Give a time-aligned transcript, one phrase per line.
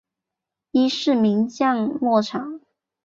[0.71, 2.59] 伊是名降落场。